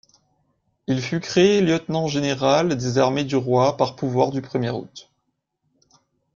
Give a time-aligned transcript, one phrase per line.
[0.87, 5.11] Il fut créé lieutenant-général des armées du roi par pouvoirs du premier août.